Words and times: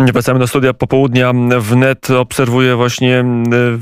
Wracamy 0.00 0.38
do 0.38 0.46
studia 0.46 0.74
popołudnia. 0.74 1.32
Wnet 1.58 2.10
obserwuję 2.10 2.76
właśnie 2.76 3.24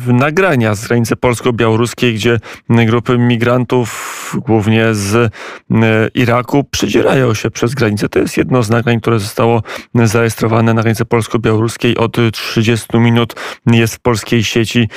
nagrania 0.06 0.74
z 0.74 0.86
granicy 0.86 1.16
polsko-białoruskiej, 1.16 2.14
gdzie 2.14 2.40
grupy 2.68 3.18
migrantów, 3.18 4.36
głównie 4.46 4.94
z 4.94 5.32
Iraku, 6.14 6.64
przedzierają 6.64 7.34
się 7.34 7.50
przez 7.50 7.74
granicę. 7.74 8.08
To 8.08 8.18
jest 8.18 8.36
jedno 8.36 8.62
z 8.62 8.70
nagrań, 8.70 9.00
które 9.00 9.18
zostało 9.18 9.62
zarejestrowane 9.94 10.74
na 10.74 10.82
granicy 10.82 11.04
polsko-białoruskiej. 11.04 11.96
Od 11.96 12.16
30 12.32 12.98
minut 12.98 13.34
jest 13.66 13.94
w 13.94 14.00
polskiej 14.00 14.44
sieci 14.44 14.88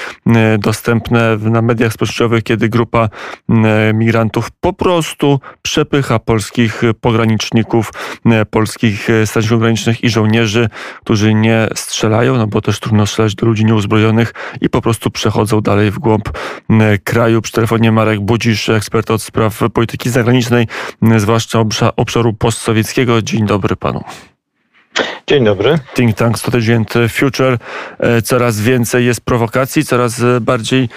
dostępne 0.60 1.38
na 1.38 1.62
mediach 1.62 1.94
społecznościowych, 1.94 2.44
kiedy 2.44 2.70
grupa 2.70 3.10
migrantów 3.94 4.52
po 4.62 4.74
prostu 4.74 5.40
przepycha 5.62 6.20
polskich 6.20 6.82
pograniczników, 7.02 7.92
polskich 8.50 9.08
strażników 9.26 9.60
granicznych 9.60 10.04
i 10.04 10.10
żołnierzy, 10.10 10.70
którzy 11.12 11.34
nie 11.34 11.68
strzelają, 11.76 12.38
no 12.38 12.48
bo 12.48 12.62
też 12.62 12.80
trudno 12.80 13.06
strzelać 13.06 13.36
do 13.36 13.46
ludzi 13.46 13.66
nieuzbrojonych 13.66 14.34
i 14.62 14.70
po 14.70 14.82
prostu 14.82 15.12
przechodzą 15.12 15.62
dalej 15.62 15.92
w 15.92 16.00
głąb 16.00 16.30
kraju. 17.04 17.42
Przy 17.42 17.52
telefonie 17.54 17.92
Marek 17.92 18.20
Budzisz, 18.20 18.70
ekspert 18.70 19.12
od 19.12 19.22
spraw 19.22 19.60
polityki 19.74 20.10
zagranicznej, 20.10 20.68
zwłaszcza 21.18 21.60
obszaru 21.96 22.34
postsowieckiego. 22.34 23.22
Dzień 23.22 23.46
dobry 23.46 23.76
panu. 23.76 24.04
Dzień 25.28 25.46
dobry. 25.46 25.80
Think 25.94 26.16
Tank 26.16 26.40
Strategy 26.40 26.76
and 26.76 26.94
Future. 27.10 27.58
E, 28.00 28.22
coraz 28.22 28.62
więcej 28.62 29.06
jest 29.06 29.22
prowokacji, 29.22 29.86
coraz 29.86 30.22
e, 30.22 30.42
bardziej 30.42 30.90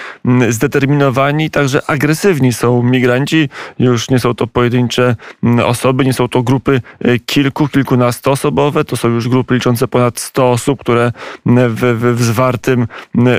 zdeterminowani, 0.48 1.50
także 1.50 1.80
agresywni 1.86 2.52
są 2.52 2.82
migranci. 2.82 3.48
Już 3.78 4.10
nie 4.10 4.18
są 4.18 4.34
to 4.34 4.46
pojedyncze 4.46 5.16
osoby, 5.64 6.04
nie 6.04 6.12
są 6.12 6.28
to 6.28 6.42
grupy 6.42 6.80
e, 7.00 7.18
kilku, 7.18 7.68
kilkunastoosobowe. 7.68 8.84
To 8.84 8.96
są 8.96 9.08
już 9.08 9.28
grupy 9.28 9.54
liczące 9.54 9.88
ponad 9.88 10.18
100 10.20 10.50
osób, 10.50 10.80
które 10.80 11.12
w, 11.46 11.96
w, 12.00 12.16
w 12.16 12.22
zwartym 12.22 12.86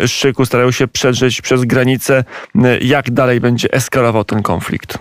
szyku 0.08 0.45
starają 0.45 0.72
się 0.72 0.88
przedrzeć 0.88 1.42
przez 1.42 1.66
granicę. 1.66 2.23
Jak 2.81 3.11
dalej 3.11 3.42
będzie 3.42 3.73
eskalował 3.73 4.23
ten 4.23 4.44
konflikt? 4.44 4.98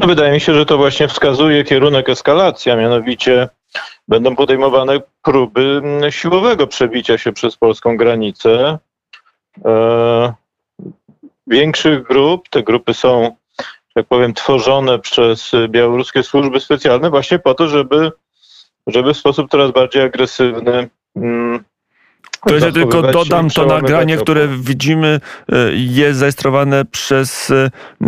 No, 0.00 0.06
wydaje 0.06 0.32
mi 0.32 0.40
się, 0.40 0.54
że 0.54 0.66
to 0.66 0.76
właśnie 0.76 1.08
wskazuje 1.08 1.64
kierunek 1.64 2.08
eskalacji, 2.08 2.72
a 2.72 2.76
mianowicie 2.76 3.48
będą 4.08 4.36
podejmowane 4.36 5.00
próby 5.22 5.82
siłowego 6.10 6.66
przebicia 6.66 7.18
się 7.18 7.32
przez 7.32 7.56
polską 7.56 7.96
granicę. 7.96 8.78
E, 9.64 10.34
większych 11.46 12.02
grup, 12.02 12.48
te 12.48 12.62
grupy 12.62 12.94
są, 12.94 13.36
jak 13.96 14.06
powiem, 14.06 14.34
tworzone 14.34 14.98
przez 14.98 15.52
białoruskie 15.68 16.22
służby 16.22 16.60
specjalne 16.60 17.10
właśnie 17.10 17.38
po 17.38 17.54
to, 17.54 17.68
żeby, 17.68 18.12
żeby 18.86 19.14
w 19.14 19.18
sposób 19.18 19.50
coraz 19.50 19.70
bardziej 19.70 20.02
agresywny 20.02 20.88
mm, 21.16 21.64
to 22.46 22.56
ja 22.58 22.72
tylko 22.72 23.02
dodam 23.02 23.50
to 23.50 23.66
nagranie, 23.66 24.16
które 24.16 24.48
widzimy, 24.48 25.20
e, 25.52 25.56
jest 25.74 26.18
zarejestrowane 26.18 26.84
przez 26.84 27.52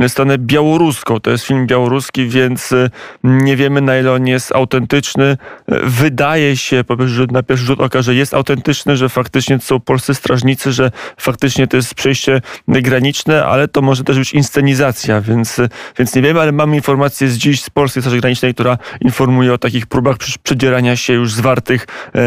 e, 0.03 0.09
stronę 0.09 0.39
białoruską. 0.39 1.21
To 1.21 1.31
jest 1.31 1.45
film 1.45 1.67
białoruski, 1.67 2.29
więc 2.29 2.73
e, 2.73 2.91
nie 3.25 3.57
wiemy 3.57 3.81
na 3.81 3.99
ile 3.99 4.13
on 4.13 4.27
jest 4.27 4.53
autentyczny. 4.53 5.37
Wydaje 5.83 6.57
się 6.57 6.85
na 7.31 7.43
pierwszy 7.43 7.67
rzut 7.67 7.81
oka, 7.81 8.03
że 8.03 8.15
jest 8.15 8.35
autentyczny, 8.35 8.97
że 8.97 9.09
faktycznie 9.09 9.59
to 9.59 9.65
są 9.65 9.81
polscy 9.81 10.15
strażnicy, 10.15 10.73
że 10.73 10.91
faktycznie 11.17 11.67
to 11.67 11.77
jest 11.77 11.95
przejście 11.95 12.41
graniczne, 12.69 13.45
ale 13.45 13.69
to 13.69 13.83
może 13.83 14.05
też 14.05 14.19
być 14.19 14.33
inscenizacja, 14.33 15.21
więc, 15.21 15.61
więc 15.99 16.15
nie 16.15 16.23
wiemy, 16.23 16.41
ale 16.41 16.53
mamy 16.53 16.77
informację 16.77 17.29
z 17.29 17.37
dziś 17.37 17.63
z 17.63 17.71
Polskiej 17.71 18.03
Straży 18.03 18.21
Granicznej, 18.21 18.55
która 18.55 18.79
informuje 19.01 19.53
o 19.53 19.59
takich 19.59 19.87
próbach 19.87 20.17
przedzierania 20.43 20.97
się 20.97 21.13
już 21.13 21.33
zwartych 21.33 21.87
e, 22.15 22.21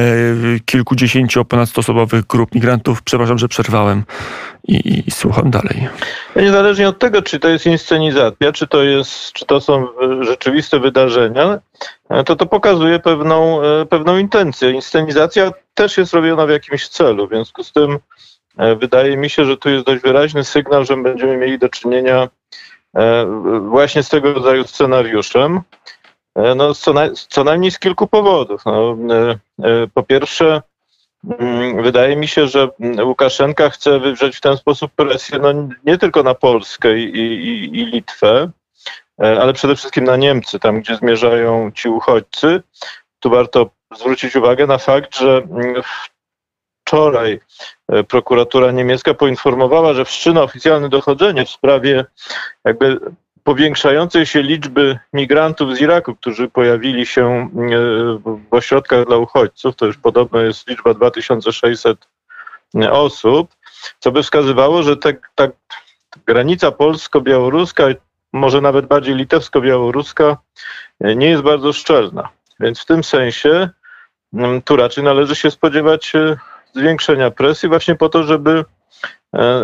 kilkudziesięciu, 0.65 1.45
ponad 1.45 1.69
100 1.69 1.83
grup 2.29 2.55
migrantów. 2.55 3.03
Przepraszam, 3.03 3.37
że 3.37 3.47
przerwałem 3.47 4.03
i, 4.67 5.03
i 5.07 5.11
słucham 5.11 5.51
dalej. 5.51 5.87
Niezależnie 6.35 6.89
od 6.89 6.99
tego, 6.99 7.21
czy 7.21 7.39
to 7.39 7.49
jest 7.49 7.65
inscenizacja, 7.65 8.51
czy 8.51 8.67
to, 8.67 8.83
jest, 8.83 9.33
czy 9.33 9.45
to 9.45 9.61
są 9.61 9.87
rzeczywiste 10.21 10.79
wydarzenia, 10.79 11.59
to 12.25 12.35
to 12.35 12.45
pokazuje 12.45 12.99
pewną, 12.99 13.61
e, 13.61 13.85
pewną 13.85 14.17
intencję. 14.17 14.71
Inscenizacja 14.71 15.51
też 15.73 15.97
jest 15.97 16.13
robiona 16.13 16.45
w 16.45 16.49
jakimś 16.49 16.87
celu, 16.87 17.27
w 17.27 17.29
związku 17.29 17.63
z 17.63 17.71
tym 17.71 17.99
e, 18.57 18.75
wydaje 18.75 19.17
mi 19.17 19.29
się, 19.29 19.45
że 19.45 19.57
tu 19.57 19.69
jest 19.69 19.85
dość 19.85 20.03
wyraźny 20.03 20.43
sygnał, 20.43 20.85
że 20.85 20.97
będziemy 20.97 21.37
mieli 21.37 21.59
do 21.59 21.69
czynienia 21.69 22.29
e, 22.97 23.25
właśnie 23.69 24.03
z 24.03 24.09
tego 24.09 24.33
rodzaju 24.33 24.63
scenariuszem. 24.63 25.61
No, 26.55 26.73
co, 26.73 26.93
na, 26.93 27.09
co 27.29 27.43
najmniej 27.43 27.71
z 27.71 27.79
kilku 27.79 28.07
powodów. 28.07 28.61
No, 28.65 28.97
po 29.93 30.03
pierwsze, 30.03 30.61
wydaje 31.83 32.15
mi 32.15 32.27
się, 32.27 32.47
że 32.47 32.67
Łukaszenka 33.03 33.69
chce 33.69 33.99
wywrzeć 33.99 34.37
w 34.37 34.41
ten 34.41 34.57
sposób 34.57 34.91
presję 34.95 35.39
no, 35.39 35.53
nie 35.85 35.97
tylko 35.97 36.23
na 36.23 36.33
Polskę 36.33 36.97
i, 36.97 37.03
i, 37.03 37.63
i 37.63 37.85
Litwę, 37.85 38.51
e, 39.23 39.41
ale 39.41 39.53
przede 39.53 39.75
wszystkim 39.75 40.03
na 40.03 40.15
Niemcy, 40.15 40.59
tam 40.59 40.81
gdzie 40.81 40.95
zmierzają 40.95 41.71
ci 41.71 41.89
uchodźcy. 41.89 42.61
Tu 43.19 43.29
warto 43.29 43.69
zwrócić 43.95 44.35
uwagę 44.35 44.67
na 44.67 44.77
fakt, 44.77 45.17
że 45.17 45.37
mm, 45.37 45.81
wczoraj 46.85 47.39
e, 47.89 48.03
prokuratura 48.03 48.71
niemiecka 48.71 49.13
poinformowała, 49.13 49.93
że 49.93 50.05
wszczyna 50.05 50.43
oficjalne 50.43 50.89
dochodzenie 50.89 51.45
w 51.45 51.49
sprawie 51.49 52.05
jakby 52.65 52.99
powiększającej 53.43 54.25
się 54.25 54.41
liczby 54.41 54.99
migrantów 55.13 55.75
z 55.75 55.81
Iraku, 55.81 56.15
którzy 56.15 56.49
pojawili 56.49 57.05
się 57.05 57.25
e, 57.25 57.49
w 58.23 58.47
ośrodkach 58.51 59.05
dla 59.05 59.17
uchodźców, 59.17 59.75
to 59.75 59.85
już 59.85 59.97
podobno 59.97 60.39
jest 60.39 60.67
liczba 60.67 60.93
2600 60.93 62.07
osób, 62.91 63.55
co 63.99 64.11
by 64.11 64.23
wskazywało, 64.23 64.83
że 64.83 64.97
ta, 64.97 65.09
ta 65.35 65.47
granica 66.25 66.71
polsko-białoruska, 66.71 67.83
może 68.33 68.61
nawet 68.61 68.85
bardziej 68.85 69.15
litewsko-białoruska, 69.15 70.37
e, 71.01 71.15
nie 71.15 71.29
jest 71.29 71.43
bardzo 71.43 71.73
szczelna. 71.73 72.29
Więc 72.59 72.79
w 72.79 72.85
tym 72.85 73.03
sensie 73.03 73.69
tu 74.65 74.75
raczej 74.75 75.03
należy 75.03 75.35
się 75.35 75.51
spodziewać 75.51 76.15
e, 76.15 76.37
zwiększenia 76.75 77.31
presji 77.31 77.69
właśnie 77.69 77.95
po 77.95 78.09
to, 78.09 78.23
żeby 78.23 78.65
E, 78.80 78.80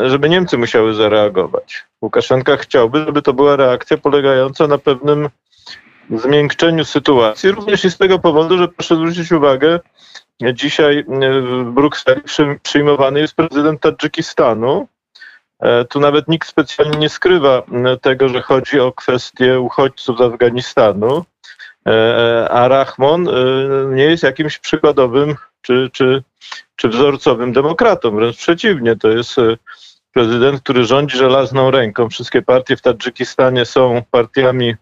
żeby 0.06 0.30
Niemcy 0.30 0.58
musiały 0.58 0.94
zareagować. 0.94 1.86
Łukaszenka 2.02 2.58
chciałby, 2.58 3.00
żeby 3.00 3.22
to 3.22 3.34
była 3.34 3.56
reakcja 3.56 3.98
polegająca 3.98 4.68
na 4.68 4.78
pewnym 4.78 5.30
zmiękczeniu 6.10 6.86
sytuacji, 6.86 7.52
również 7.52 7.86
i 7.86 7.92
z 7.92 7.98
tego 7.98 8.20
powodu, 8.20 8.58
że 8.58 8.68
proszę 8.68 8.96
zwrócić 8.96 9.32
uwagę, 9.32 9.80
dzisiaj 10.54 11.00
e, 11.00 11.42
w 11.42 11.72
Brukseli 11.72 12.22
przyjmowany 12.64 13.20
jest 13.20 13.36
prezydent 13.36 13.82
Tadżykistanu. 13.82 14.88
E, 15.60 15.86
tu 15.86 16.00
nawet 16.00 16.28
nikt 16.28 16.48
specjalnie 16.48 16.98
nie 16.98 17.10
skrywa 17.10 17.64
tego, 18.02 18.30
że 18.30 18.42
chodzi 18.42 18.80
o 18.80 18.92
kwestię 18.92 19.60
uchodźców 19.60 20.18
z 20.18 20.22
Afganistanu, 20.22 21.26
a 22.50 22.68
Rahmon 22.68 23.30
nie 23.96 24.04
jest 24.04 24.24
jakimś 24.24 24.58
przykładowym 24.58 25.36
czy, 25.62 25.90
czy 25.94 26.24
czy 26.78 26.90
wzorcowym 26.90 27.54
demokratom. 27.54 28.16
Wręcz 28.16 28.38
przeciwnie, 28.38 28.96
to 28.96 29.10
jest 29.10 29.40
e, 29.40 29.58
prezydent, 30.14 30.62
który 30.62 30.86
rządzi 30.86 31.18
żelazną 31.18 31.72
ręką. 31.72 32.10
Wszystkie 32.10 32.42
partie 32.42 32.78
w 32.78 32.82
Tadżykistanie 32.82 33.66
są 33.66 34.02
partiami 34.12 34.76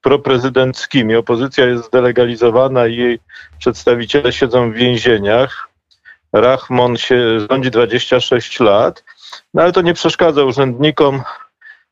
proprezydenckimi. 0.00 1.16
Opozycja 1.16 1.66
jest 1.66 1.84
zdelegalizowana 1.84 2.86
i 2.86 2.96
jej 2.96 3.18
przedstawiciele 3.58 4.32
siedzą 4.32 4.72
w 4.72 4.74
więzieniach. 4.74 5.68
Rahmon 6.32 6.96
się 6.96 7.40
rządzi 7.50 7.70
26 7.70 8.60
lat, 8.60 9.04
no 9.54 9.62
ale 9.62 9.72
to 9.72 9.82
nie 9.82 9.94
przeszkadza 9.94 10.44
urzędnikom 10.44 11.22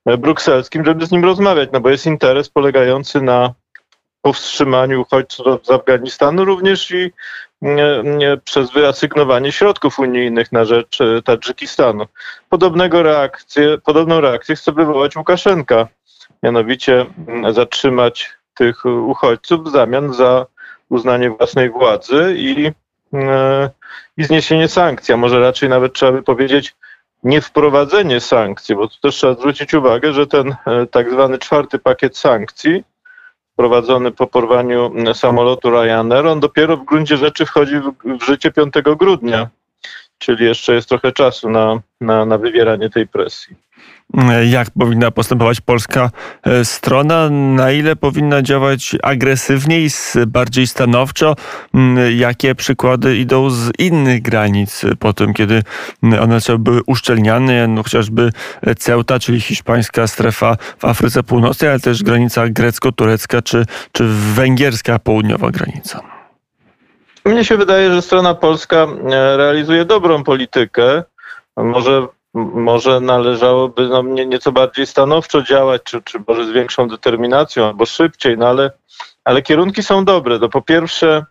e, 0.06 0.19
brukselskim, 0.19 0.84
żeby 0.84 1.06
z 1.06 1.10
nim 1.10 1.25
rozmawiać, 1.25 1.69
no 1.72 1.81
bo 1.81 1.91
jest 1.91 2.06
interes 2.06 2.48
polegający 2.48 3.21
na 3.21 3.54
powstrzymaniu 4.23 5.01
uchodźców 5.01 5.67
z 5.67 5.71
Afganistanu, 5.71 6.45
również 6.45 6.91
i 6.91 7.12
przez 8.45 8.71
wyasygnowanie 8.71 9.53
środków 9.53 9.98
unijnych 9.98 10.53
na 10.53 10.65
rzecz 10.65 11.01
e, 11.01 11.22
Tadżykistanu. 11.22 12.07
Podobnego 12.48 13.03
reakcję, 13.03 13.78
podobną 13.84 14.21
reakcję 14.21 14.57
chce 14.57 14.72
wywołać 14.72 15.16
Łukaszenka, 15.16 15.89
mianowicie 16.42 17.07
zatrzymać 17.51 18.31
tych 18.54 18.84
uchodźców 18.84 19.65
w 19.65 19.71
zamian 19.71 20.15
za 20.15 20.47
uznanie 20.89 21.31
własnej 21.31 21.71
władzy 21.71 22.34
i, 22.37 22.72
e, 23.15 23.71
i 24.16 24.25
zniesienie 24.25 24.69
sankcji, 24.69 25.15
a 25.15 25.16
może 25.16 25.41
raczej 25.41 25.69
nawet 25.69 25.92
trzeba 25.92 26.13
by 26.13 26.22
powiedzieć 26.22 26.77
nie 27.22 27.41
wprowadzenie 27.41 28.21
sankcji, 28.21 28.75
bo 28.75 28.89
tu 28.89 29.01
też 29.01 29.15
trzeba 29.15 29.34
zwrócić 29.34 29.75
uwagę, 29.75 30.13
że 30.13 30.27
ten 30.27 30.57
e, 30.66 30.87
tak 30.87 31.10
zwany 31.10 31.39
czwarty 31.39 31.78
pakiet 31.78 32.16
sankcji 32.16 32.84
wprowadzony 33.59 34.13
po 34.13 34.27
porwaniu 34.27 34.93
samolotu 35.15 35.71
Ryanair, 35.71 36.27
on 36.27 36.41
dopiero 36.41 36.77
w 36.77 36.84
gruncie 36.84 37.16
rzeczy 37.16 37.47
wchodzi 37.47 37.81
w, 37.81 38.19
w 38.19 38.25
życie 38.25 38.51
5 38.51 38.75
grudnia. 38.97 39.49
czyli 40.19 40.45
jeszcze 40.45 40.75
jest 40.75 40.89
trochę 40.89 41.13
czasu 41.13 41.51
na, 41.51 41.81
na, 42.01 42.25
na 42.25 42.39
wywieranie 42.39 42.91
tej 42.91 43.09
presji. 43.09 43.57
Jak 44.51 44.71
powinna 44.71 45.11
postępować 45.11 45.61
polska 45.61 46.11
e, 46.43 46.65
strona? 46.65 47.31
Na 47.31 47.71
ile 47.73 47.97
powinna 47.97 48.43
działać 48.43 48.97
agresywniej, 49.03 49.89
bardziej 50.27 50.67
stanowczo? 50.67 51.37
Jakie 52.17 52.55
przykłady 52.55 53.17
idą 53.17 53.51
z 53.51 53.71
innych 53.79 54.23
granic 54.23 54.83
po 54.99 55.13
tym, 55.13 55.35
kiedy 55.35 55.63
one 56.21 56.39
były 56.59 56.81
uszczelniane? 56.87 57.67
No 57.69 57.83
chociażby 57.83 58.33
Ceuta, 58.79 59.19
czyli 59.19 59.41
hiszpańska 59.41 60.07
strefa 60.07 60.57
w 60.79 60.85
Afryce 60.85 61.23
Północnej, 61.23 61.71
ale 61.71 61.81
też 61.81 62.03
granica 62.03 62.49
grecko-turecka 62.49 63.43
czy, 63.43 63.65
czy 63.93 64.05
węgierska 64.35 64.99
południowa 64.99 65.51
granica. 65.51 66.01
Mnie 67.25 67.45
się 67.45 67.57
wydaje, 67.57 67.95
że 67.95 68.03
strona 68.03 68.35
polska 68.35 68.77
e, 68.77 69.37
realizuje 69.37 69.85
dobrą 69.85 70.25
politykę. 70.25 71.03
Może, 71.57 72.07
może 72.34 73.01
należałoby 73.01 73.89
no, 73.89 74.03
nieco 74.03 74.53
bardziej 74.53 74.86
stanowczo 74.86 75.42
działać, 75.42 75.83
czy, 75.83 76.03
czy 76.03 76.19
może 76.28 76.47
z 76.47 76.51
większą 76.51 76.89
determinacją, 76.89 77.66
albo 77.66 77.86
szybciej, 77.86 78.39
no 78.39 78.48
ale, 78.48 78.71
ale 79.25 79.42
kierunki 79.42 79.83
są 79.83 80.04
dobre. 80.04 80.39
No, 80.39 80.48
po 80.48 80.63
pierwsze, 80.63 81.25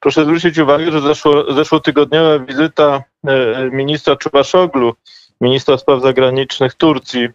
proszę 0.00 0.24
zwrócić 0.24 0.58
uwagę, 0.58 0.92
że 0.92 1.00
zeszło, 1.00 1.52
zeszłotygodniowa 1.52 2.38
wizyta 2.38 3.02
e, 3.26 3.70
ministra 3.70 4.16
Czubaszoglu, 4.16 4.94
ministra 5.40 5.78
spraw 5.78 6.02
zagranicznych 6.02 6.74
Turcji, 6.74 7.28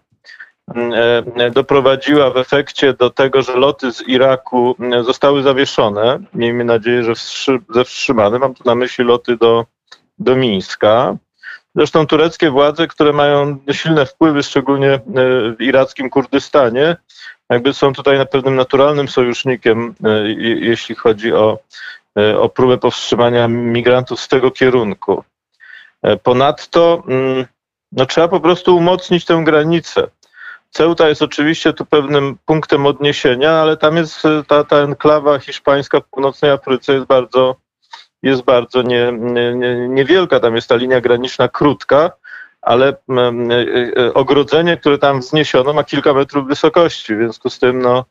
E, 1.38 1.52
doprowadziła 1.52 2.30
w 2.30 2.38
efekcie 2.38 2.94
do 2.94 3.10
tego, 3.10 3.42
że 3.42 3.56
loty 3.56 3.92
z 3.92 4.08
Iraku 4.08 4.76
zostały 5.06 5.44
zawieszone. 5.44 6.20
Miejmy 6.34 6.64
nadzieję, 6.64 7.04
że 7.04 7.14
ze 7.70 7.84
wstrzymane. 7.84 8.40
Mam 8.40 8.54
tu 8.54 8.64
na 8.66 8.76
myśli 8.76 9.06
loty 9.06 9.38
do, 9.38 9.66
do 10.20 10.36
Mińska. 10.36 11.18
Zresztą 11.76 12.08
tureckie 12.08 12.50
władze, 12.50 12.88
które 12.88 13.14
mają 13.14 13.58
silne 13.72 14.06
wpływy, 14.06 14.44
szczególnie 14.44 14.92
e, 14.92 15.02
w 15.52 15.56
irackim 15.60 16.10
Kurdystanie, 16.10 16.96
jakby 17.50 17.74
są 17.74 17.94
tutaj 17.94 18.18
na 18.18 18.26
pewnym 18.26 18.56
naturalnym 18.56 19.08
sojusznikiem, 19.08 19.96
e, 20.04 20.30
jeśli 20.44 20.96
chodzi 20.96 21.34
o, 21.34 21.60
o 22.40 22.50
próbę 22.50 22.78
powstrzymania 22.78 23.48
migrantów 23.48 24.20
z 24.20 24.28
tego 24.28 24.52
kierunku. 24.52 25.24
Ponadto 26.24 27.04
mm, 27.08 27.46
no, 27.92 28.06
trzeba 28.06 28.28
po 28.28 28.40
prostu 28.40 28.78
umocnić 28.78 29.26
tę 29.26 29.42
granicę. 29.46 30.08
Ceuta 30.74 31.10
jest 31.10 31.22
oczywiście 31.22 31.74
tu 31.74 31.86
pewnym 31.86 32.38
punktem 32.46 32.86
odniesienia, 32.86 33.52
ale 33.52 33.78
tam 33.78 33.98
jest 33.98 34.26
e, 34.26 34.44
ta, 34.48 34.64
ta 34.64 34.78
enklawa 34.78 35.40
hiszpańska 35.40 36.00
w 36.00 36.06
północnej 36.06 36.52
Afryce 36.52 36.94
jest 36.94 37.06
bardzo, 37.06 37.56
jest 38.24 38.42
bardzo 38.42 38.82
nie, 38.82 39.12
nie, 39.20 39.56
nie, 39.56 39.88
niewielka. 39.90 40.40
Tam 40.40 40.56
jest 40.56 40.70
ta 40.70 40.76
linia 40.76 41.02
graniczna 41.02 41.48
krótka, 41.48 42.12
ale 42.62 42.88
e, 42.90 42.96
e, 43.98 44.14
ogrodzenie, 44.14 44.78
które 44.78 44.98
tam 44.98 45.20
wzniesiono, 45.20 45.74
ma 45.74 45.84
kilka 45.84 46.14
metrów 46.14 46.48
wysokości. 46.48 47.16
W 47.16 47.18
związku 47.18 47.50
z 47.50 47.60
tym 47.60 47.82
no, 47.82 48.06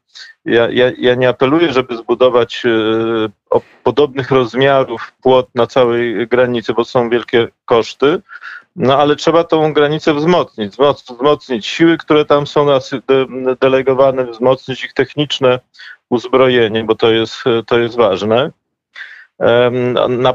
ja, 0.44 0.68
ja, 0.70 0.90
ja 0.98 1.14
nie 1.14 1.28
apeluję, 1.28 1.72
żeby 1.72 1.96
zbudować 1.96 2.62
o 3.50 3.60
podobnych 3.82 4.30
rozmiarów 4.30 5.12
płot 5.22 5.48
na 5.54 5.66
całej 5.66 6.28
granicy, 6.28 6.72
bo 6.72 6.84
są 6.84 7.10
wielkie 7.10 7.48
koszty 7.64 8.22
no 8.76 8.98
ale 8.98 9.16
trzeba 9.16 9.44
tą 9.44 9.72
granicę 9.72 10.14
wzmocnić, 10.14 10.74
wzmocnić 11.10 11.66
siły, 11.66 11.98
które 11.98 12.24
tam 12.24 12.46
są 12.46 12.66
delegowane, 13.60 14.26
wzmocnić 14.26 14.84
ich 14.84 14.92
techniczne 14.92 15.60
uzbrojenie, 16.08 16.84
bo 16.84 16.94
to 16.94 17.10
jest, 17.10 17.44
to 17.66 17.78
jest 17.78 17.96
ważne. 17.96 18.50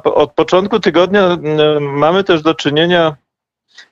Od 0.04 0.34
początku 0.34 0.80
tygodnia 0.80 1.38
mamy 1.80 2.24
też 2.24 2.42
do 2.42 2.56
czynienia, 2.56 3.16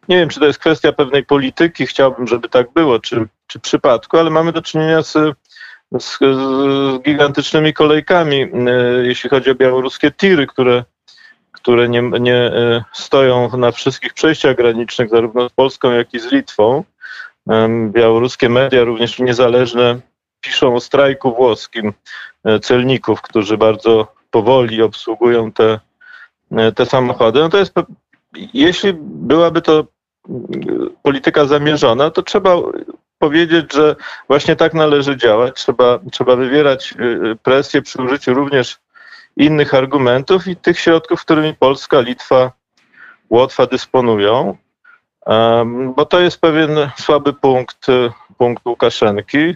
nie 0.07 0.17
wiem, 0.17 0.29
czy 0.29 0.39
to 0.39 0.45
jest 0.45 0.59
kwestia 0.59 0.93
pewnej 0.93 1.25
polityki, 1.25 1.85
chciałbym, 1.85 2.27
żeby 2.27 2.49
tak 2.49 2.71
było, 2.73 2.99
czy, 2.99 3.27
czy 3.47 3.59
przypadku, 3.59 4.17
ale 4.17 4.29
mamy 4.29 4.51
do 4.51 4.61
czynienia 4.61 5.03
z, 5.03 5.13
z, 5.99 6.17
z 6.19 7.01
gigantycznymi 7.01 7.73
kolejkami, 7.73 8.47
jeśli 9.03 9.29
chodzi 9.29 9.51
o 9.51 9.55
białoruskie 9.55 10.11
tiry, 10.11 10.47
które 10.47 10.83
które 11.65 11.89
nie, 11.89 12.01
nie 12.01 12.35
e, 12.35 12.83
stoją 12.93 13.57
na 13.57 13.71
wszystkich 13.71 14.13
przejściach 14.13 14.55
granicznych, 14.55 15.09
zarówno 15.09 15.49
z 15.49 15.51
Polską, 15.51 15.91
jak 15.91 16.13
i 16.13 16.19
z 16.19 16.31
Litwą. 16.31 16.83
Białoruskie 17.89 18.49
media, 18.49 18.83
również 18.83 19.19
niezależne, 19.19 19.99
piszą 20.41 20.75
o 20.75 20.79
strajku 20.79 21.35
włoskim 21.35 21.93
e, 22.43 22.59
celników, 22.59 23.21
którzy 23.21 23.57
bardzo 23.57 24.14
powoli 24.35 24.81
obsługują 24.81 25.51
te, 25.51 25.79
e, 26.51 26.71
te 26.71 26.85
samochody. 26.85 27.39
No 27.39 27.49
to 27.49 27.57
jest, 27.57 27.73
jeśli 28.53 28.93
byłaby 29.01 29.61
to 29.61 29.87
polityka 31.03 31.45
zamierzona, 31.45 32.11
to 32.11 32.21
trzeba 32.21 32.55
powiedzieć, 33.19 33.73
że 33.73 33.95
właśnie 34.27 34.55
tak 34.55 34.73
należy 34.73 35.17
działać. 35.17 35.55
Trzeba, 35.55 35.99
trzeba 36.11 36.35
wywierać 36.35 36.93
presję 37.43 37.81
przy 37.81 38.01
użyciu 38.01 38.33
również 38.33 38.79
innych 39.37 39.73
argumentów 39.73 40.47
i 40.47 40.55
tych 40.55 40.79
środków, 40.79 41.21
którymi 41.21 41.53
Polska, 41.53 42.01
Litwa, 42.01 42.51
Łotwa 43.29 43.65
dysponują, 43.65 44.57
bo 45.95 46.05
to 46.05 46.19
jest 46.19 46.41
pewien 46.41 46.89
słaby 46.97 47.33
punkt, 47.33 47.87
punkt 48.37 48.65
Łukaszenki. 48.65 49.55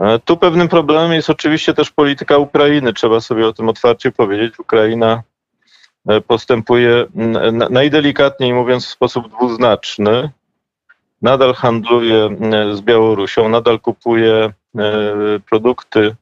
E, 0.00 0.18
tu 0.18 0.36
pewnym 0.36 0.68
problemem 0.68 1.12
jest 1.12 1.30
oczywiście 1.30 1.74
też 1.74 1.90
polityka 1.90 2.38
Ukrainy. 2.38 2.92
Trzeba 2.92 3.20
sobie 3.20 3.46
o 3.46 3.52
tym 3.52 3.68
otwarcie 3.68 4.12
powiedzieć. 4.12 4.58
Ukraina 4.58 5.22
e, 6.08 6.20
postępuje 6.20 7.06
najdelikatniej 7.70 8.54
mówiąc 8.54 8.86
w 8.86 8.90
sposób 8.90 9.28
dwuznaczny. 9.28 10.30
Nadal 11.22 11.54
handluje 11.54 12.36
z 12.72 12.80
Białorusią, 12.80 13.48
nadal 13.48 13.80
kupuje 13.80 14.34
e, 14.34 14.52
produkty 15.50 16.16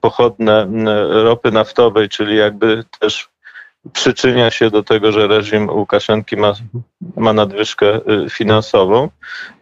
pochodne 0.00 0.68
ropy 1.08 1.52
naftowej, 1.52 2.08
czyli 2.08 2.36
jakby 2.36 2.84
też 3.00 3.31
przyczynia 3.92 4.50
się 4.50 4.70
do 4.70 4.82
tego, 4.82 5.12
że 5.12 5.26
reżim 5.26 5.70
Łukaszenki 5.70 6.36
ma, 6.36 6.52
ma 7.16 7.32
nadwyżkę 7.32 7.96
y, 7.96 8.30
finansową, 8.30 9.08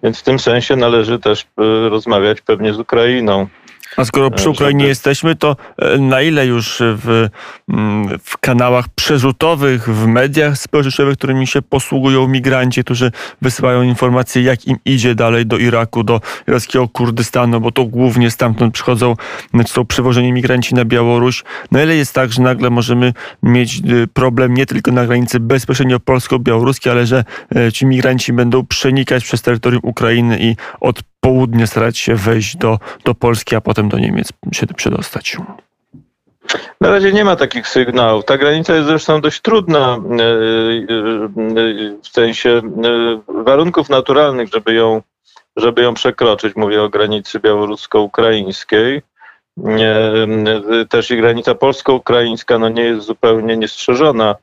więc 0.03 0.21
w 0.21 0.23
tym 0.23 0.39
sensie 0.39 0.77
należy 0.77 1.19
też 1.19 1.43
y, 1.43 1.89
rozmawiać 1.89 2.41
pewnie 2.41 2.75
z 2.75 2.79
Ukrainą. 2.79 3.47
A 3.97 4.05
skoro 4.05 4.31
przy 4.31 4.51
Ukrainie 4.51 4.87
jesteśmy, 4.87 5.37
to 5.37 5.57
e, 5.79 5.99
na 5.99 6.23
ile 6.23 6.47
już 6.47 6.77
w, 6.81 7.29
mm, 7.69 8.19
w 8.25 8.39
kanałach 8.39 8.89
przerzutowych, 8.89 9.89
w 9.89 10.07
mediach 10.07 10.59
społecznościowych, 10.59 11.19
którymi 11.19 11.47
się 11.47 11.63
posługują 11.63 12.29
migranci, 12.29 12.85
którzy 12.85 13.13
wysyłają 13.43 13.83
informacje, 13.83 14.43
jak 14.43 14.67
im 14.67 14.77
idzie 14.85 15.15
dalej 15.15 15.47
do 15.47 15.59
Iraku, 15.59 16.05
do 16.05 16.21
irackiego 16.49 16.89
Kurdystanu, 16.89 17.61
bo 17.61 17.73
to 17.73 17.85
głównie 17.85 18.31
stamtąd 18.31 18.75
przychodzą, 18.75 19.15
są 19.67 19.85
przywożeni 19.85 20.33
migranci 20.33 20.75
na 20.75 20.85
Białoruś. 20.85 21.45
Na 21.71 21.83
ile 21.83 21.97
jest 21.97 22.15
tak, 22.15 22.33
że 22.33 22.43
nagle 22.43 22.71
możemy 22.71 23.13
mieć 23.43 23.83
y, 23.91 24.07
problem 24.07 24.55
nie 24.55 24.67
tylko 24.67 24.93
na 24.93 25.07
granicy 25.07 25.41
bezpośrednio 25.41 26.01
polsko-białoruskiej, 26.01 26.93
ale 26.93 27.07
że 27.07 27.25
e, 27.57 27.73
ci 27.73 27.87
migranci 27.87 28.33
będą 28.33 28.67
przenikać 28.67 29.25
przez 29.25 29.43
terytorium 29.43 29.81
Ukrainy 29.85 30.39
i 30.41 30.57
od 30.81 31.03
południe 31.21 31.67
starać 31.67 31.99
się 31.99 32.15
wejść 32.15 32.57
do, 32.57 32.79
do 33.05 33.15
Polski, 33.15 33.57
a 33.57 33.61
potem 33.61 33.89
do 33.89 33.99
Niemiec 33.99 34.33
się 34.53 34.67
przedostać? 34.67 35.37
Na 36.81 36.91
razie 36.91 37.13
nie 37.13 37.25
ma 37.25 37.37
takich 37.37 37.69
sygnałów. 37.69 38.25
Ta 38.25 38.39
granica 38.39 38.75
jest 38.75 38.87
zresztą 38.87 39.21
dość 39.21 39.41
trudna 39.41 39.79
e, 39.79 39.95
e, 39.95 39.99
w 42.03 42.09
sensie 42.09 42.51
e, 42.51 42.63
warunków 43.43 43.89
naturalnych, 43.89 44.49
żeby 44.53 44.75
ją, 44.75 45.03
żeby 45.57 45.83
ją 45.83 45.95
przekroczyć. 45.95 46.57
Mówię 46.57 46.83
o 46.83 46.89
granicy 46.89 47.41
białorusko-ukraińskiej. 47.41 49.03
Też 50.89 51.11
i 51.11 51.17
granica 51.17 51.55
polsko-ukraińska 51.55 52.59
no 52.59 52.69
nie 52.69 52.83
jest 52.83 53.07
zupełnie 53.07 53.57
niestrzeżona. 53.57 54.35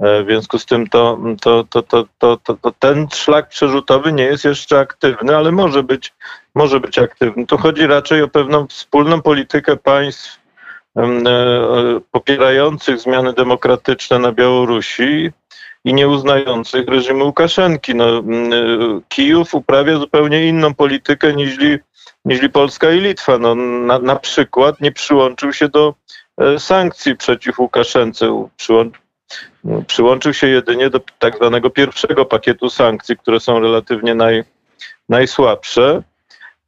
W 0.00 0.24
związku 0.26 0.58
z 0.58 0.66
tym 0.66 0.86
to, 0.86 1.18
to, 1.40 1.64
to, 1.64 1.82
to, 1.82 2.06
to, 2.18 2.36
to, 2.36 2.72
ten 2.78 3.08
szlak 3.14 3.48
przerzutowy 3.48 4.12
nie 4.12 4.24
jest 4.24 4.44
jeszcze 4.44 4.78
aktywny, 4.78 5.36
ale 5.36 5.52
może 5.52 5.82
być, 5.82 6.14
może 6.54 6.80
być 6.80 6.98
aktywny. 6.98 7.46
Tu 7.46 7.58
chodzi 7.58 7.86
raczej 7.86 8.22
o 8.22 8.28
pewną 8.28 8.66
wspólną 8.66 9.22
politykę 9.22 9.76
państw 9.76 10.40
e, 10.96 11.02
popierających 12.10 13.00
zmiany 13.00 13.32
demokratyczne 13.32 14.18
na 14.18 14.32
Białorusi 14.32 15.30
i 15.84 15.94
nieuznających 15.94 16.88
reżimu 16.88 17.24
Łukaszenki. 17.24 17.94
No, 17.94 18.22
Kijów 19.08 19.54
uprawia 19.54 19.98
zupełnie 19.98 20.48
inną 20.48 20.74
politykę 20.74 21.34
niż, 21.34 21.58
niż 22.24 22.40
Polska 22.52 22.90
i 22.90 23.00
Litwa. 23.00 23.38
No, 23.38 23.54
na, 23.54 23.98
na 23.98 24.16
przykład 24.16 24.80
nie 24.80 24.92
przyłączył 24.92 25.52
się 25.52 25.68
do 25.68 25.94
e, 26.40 26.58
sankcji 26.58 27.16
przeciw 27.16 27.58
Łukaszence. 27.58 28.48
Przyłączył 28.56 29.07
Przyłączył 29.86 30.34
się 30.34 30.46
jedynie 30.46 30.90
do 30.90 31.00
tak 31.18 31.36
zwanego 31.36 31.70
pierwszego 31.70 32.24
pakietu 32.24 32.70
sankcji, 32.70 33.16
które 33.16 33.40
są 33.40 33.60
relatywnie 33.60 34.14
naj, 34.14 34.44
najsłabsze. 35.08 36.02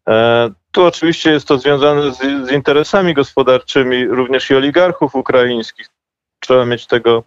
E, 0.09 0.51
tu 0.73 0.85
oczywiście 0.85 1.31
jest 1.31 1.49
to 1.49 1.59
związane 1.59 2.13
z, 2.13 2.19
z, 2.19 2.51
interesami 2.53 3.15
gospodarczymi 3.15 4.07
również 4.07 4.51
i 4.51 4.55
oligarchów 4.55 5.15
ukraińskich. 5.15 5.87
Trzeba 6.41 6.65
mieć 6.65 6.87
tego, 6.87 7.25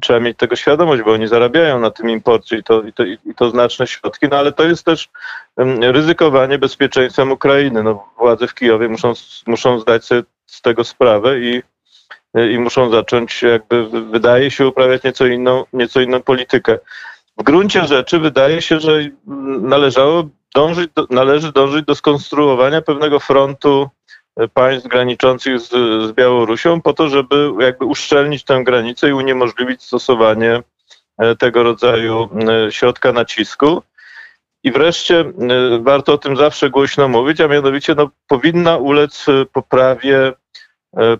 trzeba 0.00 0.20
mieć 0.20 0.38
tego 0.38 0.56
świadomość, 0.56 1.02
bo 1.02 1.12
oni 1.12 1.28
zarabiają 1.28 1.80
na 1.80 1.90
tym 1.90 2.10
imporcie 2.10 2.56
i 2.58 2.62
to, 2.62 2.82
i 2.82 2.92
to, 2.92 3.04
i 3.04 3.34
to 3.36 3.50
znaczne 3.50 3.86
środki, 3.86 4.28
no 4.30 4.36
ale 4.36 4.52
to 4.52 4.64
jest 4.64 4.84
też 4.84 5.08
ryzykowanie 5.80 6.58
bezpieczeństwem 6.58 7.32
Ukrainy. 7.32 7.82
No, 7.82 8.08
władze 8.18 8.46
w 8.46 8.54
Kijowie 8.54 8.88
muszą, 8.88 9.12
muszą 9.46 9.80
zdać 9.80 10.04
sobie 10.04 10.22
z 10.46 10.62
tego 10.62 10.84
sprawę 10.84 11.40
i, 11.40 11.62
i 12.52 12.58
muszą 12.58 12.90
zacząć 12.90 13.42
jakby, 13.42 13.88
wydaje 13.88 14.50
się, 14.50 14.68
uprawiać 14.68 15.02
nieco 15.02 15.26
inną, 15.26 15.64
nieco 15.72 16.00
inną 16.00 16.22
politykę. 16.22 16.78
W 17.38 17.42
gruncie 17.42 17.86
rzeczy 17.86 18.18
wydaje 18.18 18.62
się, 18.62 18.80
że 18.80 19.04
należało 19.60 20.28
dążyć 20.54 20.90
do, 20.94 21.06
należy 21.10 21.52
dążyć 21.52 21.84
do 21.84 21.94
skonstruowania 21.94 22.82
pewnego 22.82 23.20
frontu 23.20 23.88
państw 24.54 24.88
graniczących 24.88 25.60
z, 25.60 25.68
z 26.08 26.12
Białorusią 26.12 26.80
po 26.80 26.92
to, 26.92 27.08
żeby 27.08 27.52
jakby 27.60 27.84
uszczelnić 27.84 28.44
tę 28.44 28.64
granicę 28.64 29.08
i 29.08 29.12
uniemożliwić 29.12 29.82
stosowanie 29.82 30.62
e, 31.18 31.36
tego 31.36 31.62
rodzaju 31.62 32.28
środka 32.70 33.12
nacisku. 33.12 33.82
I 34.64 34.72
wreszcie 34.72 35.24
warto 35.80 36.12
o 36.12 36.18
tym 36.18 36.36
zawsze 36.36 36.70
głośno 36.70 37.08
mówić, 37.08 37.40
a 37.40 37.48
mianowicie 37.48 37.94
no, 37.94 38.10
powinna 38.28 38.76
ulec 38.76 39.26
poprawie 39.52 40.32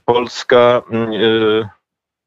polska 0.05 0.83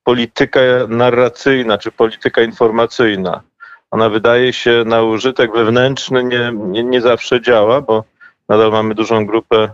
polityka 0.03 0.59
narracyjna 0.87 1.77
czy 1.77 1.91
polityka 1.91 2.41
informacyjna. 2.41 3.41
Ona 3.91 4.09
wydaje 4.09 4.53
się 4.53 4.83
na 4.85 5.03
użytek 5.03 5.53
wewnętrzny 5.53 6.23
nie, 6.23 6.51
nie, 6.55 6.83
nie 6.83 7.01
zawsze 7.01 7.41
działa, 7.41 7.81
bo 7.81 8.03
nadal 8.49 8.71
mamy 8.71 8.95
dużą 8.95 9.25
grupę 9.25 9.69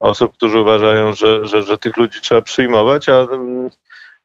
osób, 0.00 0.32
którzy 0.32 0.60
uważają, 0.60 1.14
że, 1.14 1.46
że, 1.46 1.62
że 1.62 1.78
tych 1.78 1.96
ludzi 1.96 2.20
trzeba 2.20 2.42
przyjmować, 2.42 3.08
a 3.08 3.20
mm, 3.20 3.70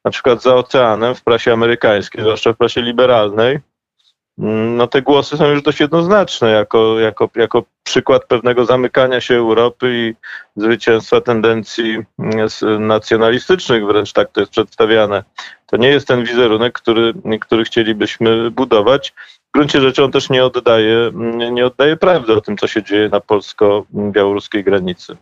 na 0.04 0.10
przykład 0.10 0.42
za 0.42 0.54
oceanem 0.54 1.14
w 1.14 1.22
prasie 1.22 1.52
amerykańskiej, 1.52 2.22
zwłaszcza 2.22 2.52
w 2.52 2.56
prasie 2.56 2.82
liberalnej, 2.82 3.50
mm, 3.50 3.62
no 4.76 4.86
te 4.86 5.02
głosy 5.02 5.36
są 5.36 5.48
już 5.48 5.62
dość 5.62 5.80
jednoznaczne 5.80 6.50
jako, 6.50 6.98
jako, 7.00 7.30
jako 7.34 7.64
przykład 7.82 8.24
pewnego 8.24 8.64
zamykania 8.64 9.20
się 9.20 9.34
Europy 9.34 9.92
i 9.94 10.14
zwycięstwa 10.60 11.20
tendencji 11.20 11.98
mm, 12.18 12.86
nacjonalistycznych, 12.86 13.86
wręcz 13.86 14.12
tak 14.12 14.32
to 14.32 14.40
jest 14.40 14.52
przedstawiane. 14.52 15.24
To 15.66 15.76
nie 15.76 15.88
jest 15.88 16.08
ten 16.08 16.24
wizerunek, 16.24 16.72
który, 16.72 17.14
który 17.40 17.64
chcielibyśmy 17.64 18.50
budować. 18.50 19.12
W 19.48 19.52
gruncie 19.54 19.80
rzeczy 19.80 20.04
on 20.04 20.12
też 20.12 20.30
nie 20.30 20.44
oddaje, 20.44 21.10
nie 21.52 21.66
oddaje 21.66 21.96
prawdy 21.96 22.32
o 22.32 22.40
tym, 22.40 22.56
co 22.56 22.66
się 22.66 22.82
dzieje 22.82 23.08
na 23.08 23.20
polsko-białoruskiej 23.20 24.64
granicy 24.64 25.16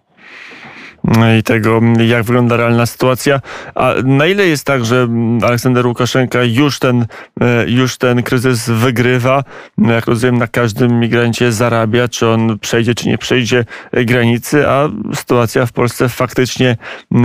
i 1.39 1.43
tego, 1.43 1.81
jak 2.07 2.23
wygląda 2.23 2.57
realna 2.57 2.87
sytuacja. 2.87 3.41
A 3.75 3.95
na 4.05 4.27
ile 4.27 4.47
jest 4.47 4.65
tak, 4.65 4.85
że 4.85 5.09
Aleksander 5.43 5.87
Łukaszenka 5.87 6.43
już 6.43 6.79
ten, 6.79 7.07
e, 7.41 7.71
już 7.71 7.97
ten 7.97 8.23
kryzys 8.23 8.71
wygrywa? 8.71 9.45
Jak 9.79 10.07
rozumiem, 10.07 10.39
na 10.39 10.47
każdym 10.47 11.01
migrancie 11.01 11.53
zarabia, 11.53 12.09
czy 12.09 12.29
on 12.29 12.59
przejdzie, 12.59 12.95
czy 12.95 13.09
nie 13.09 13.19
przejdzie 13.19 13.65
granicy, 13.93 14.69
a 14.69 14.89
sytuacja 15.15 15.67
w 15.67 15.73
Polsce 15.73 16.09
faktycznie 16.09 16.77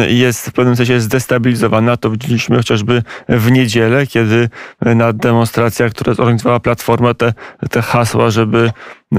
jest 0.07 0.49
w 0.49 0.53
pewnym 0.53 0.75
sensie 0.75 0.99
zdestabilizowana. 0.99 1.97
To 1.97 2.09
widzieliśmy 2.09 2.57
chociażby 2.57 3.03
w 3.29 3.51
niedzielę, 3.51 4.07
kiedy 4.07 4.49
na 4.81 5.13
demonstracjach, 5.13 5.91
które 5.91 6.15
zorganizowała 6.15 6.59
Platforma, 6.59 7.13
te, 7.13 7.33
te 7.69 7.81
hasła, 7.81 8.29
żeby 8.29 8.71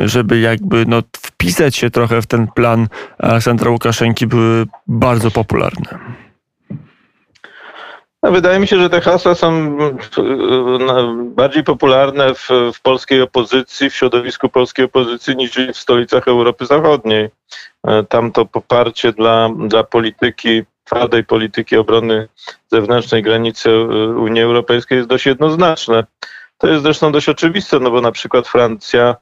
żeby 0.05 0.41
jakby 0.41 0.87
no, 0.87 1.03
wpisać 1.17 1.77
się 1.77 1.91
trochę 1.91 2.23
w 2.23 2.27
ten 2.27 2.47
plan 2.47 2.89
Aleksandra 3.19 3.71
Łukaszenki 3.71 4.27
były 4.27 4.67
bardzo 4.87 5.31
popularne. 5.31 5.99
No, 8.25 8.33
wydaje 8.33 8.61
mi 8.61 8.67
się, 8.67 8.77
że 8.77 8.91
te 8.91 9.01
hasła 9.01 9.35
są 9.35 9.79
bardziej 11.15 11.65
popularne 11.65 12.35
w, 12.35 12.49
w, 12.75 12.81
polskiej 12.83 13.23
opozycji, 13.23 13.91
w 13.91 13.95
środowisku 13.95 14.49
polskiej 14.49 14.85
opozycji 14.85 15.37
niż 15.37 15.53
w 15.75 15.77
stolicach 15.77 16.29
Europy 16.29 16.67
Zachodniej. 16.67 17.29
E, 17.87 18.05
tam 18.05 18.33
to 18.33 18.47
poparcie 18.47 19.13
dla, 19.13 19.49
dla 19.67 19.85
polityki, 19.85 20.63
twardej 20.85 21.25
polityki 21.25 21.77
obrony 21.77 22.29
zewnętrznej 22.73 23.23
granicy 23.23 23.71
e, 23.71 23.85
Unii 24.09 24.43
Europejskiej 24.43 24.97
jest 24.97 25.09
dość 25.09 25.27
jednoznaczne. 25.27 26.05
To 26.59 26.69
jest 26.69 26.83
zresztą 26.83 27.13
dość 27.13 27.29
oczywiste, 27.29 27.81
no 27.81 27.91
bo 27.91 28.01
na 28.01 28.13
przykład 28.13 28.49
Francja 28.49 29.17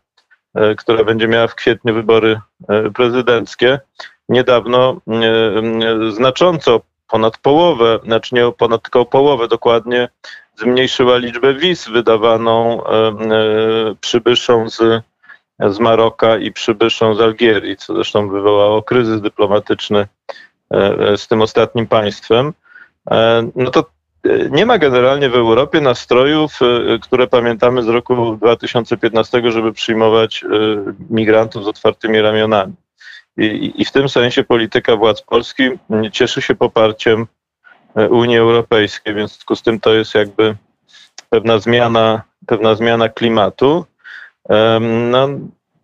która 0.77 1.05
będzie 1.05 1.29
miała 1.29 1.47
w 1.47 1.55
kwietniu 1.55 1.95
wybory 1.95 2.41
e, 2.69 2.91
prezydenckie, 2.91 3.81
niedawno 4.29 5.01
e, 5.09 6.13
znacząco 6.13 6.81
ponad 7.09 7.39
połowę, 7.39 7.99
znaczy 8.05 8.35
nie 8.35 8.53
ponad 8.53 8.83
tylko 8.83 9.05
połowę 9.05 9.49
dokładnie, 9.49 10.09
zmniejszyła 10.57 11.17
liczbę 11.17 11.55
wiz 11.55 11.89
wydawaną 11.89 12.83
przybyszom 14.01 14.71
z, 14.71 15.03
z 15.61 15.79
Maroka 15.79 16.37
i 16.37 16.53
przybyszom 16.53 17.15
z 17.15 17.21
Algierii, 17.21 17.77
co 17.77 17.95
zresztą 17.95 18.29
wywołało 18.29 18.83
kryzys 18.83 19.21
dyplomatyczny 19.21 20.07
z 21.17 21.29
tym 21.29 21.43
ostatnim 21.43 21.87
państwem. 21.87 22.53
No 23.57 23.71
to 23.71 23.85
nie 24.51 24.67
ma 24.67 24.79
generalnie 24.79 25.29
w 25.29 25.35
Europie 25.35 25.81
nastrojów, 25.81 26.59
e, 26.63 26.99
które 26.99 27.27
pamiętamy 27.27 27.83
z 27.83 27.89
roku 27.89 28.37
2015, 28.37 29.53
żeby 29.53 29.73
przyjmować 29.73 30.45
e, 30.45 30.49
migrantów 31.11 31.65
z 31.65 31.69
otwartymi 31.69 32.21
ramionami. 32.21 32.75
I, 33.37 33.73
I, 33.77 33.85
w 33.85 33.93
tym 33.93 34.09
sensie 34.09 34.45
polityka 34.45 34.97
władz 34.97 35.23
Polski 35.23 35.63
cieszy 36.13 36.43
się 36.43 36.55
poparciem 36.55 37.27
Unii 38.11 38.39
Europejskiej, 38.39 39.15
więc 39.15 39.31
w 39.31 39.35
związku 39.35 39.57
z 39.57 39.63
tym 39.63 39.81
to 39.81 39.95
jest 39.95 40.15
jakby 40.15 40.57
pewna 41.31 41.59
zmiana, 41.59 42.23
pewna 42.47 42.75
zmiana 42.75 43.09
klimatu. 43.09 43.85
No, 45.11 45.29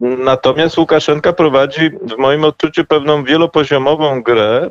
natomiast 0.00 0.78
Łukaszenka 0.78 1.32
prowadzi 1.32 1.90
w 1.90 2.16
moim 2.18 2.44
odczuciu 2.44 2.84
pewną 2.84 3.24
wielopoziomową 3.24 4.22
grę, 4.22 4.70